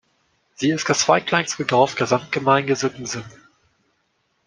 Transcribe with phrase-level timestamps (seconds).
[0.55, 3.23] Sie ist das zweitkleinste Dorf der Samtgemeinde Sittensen.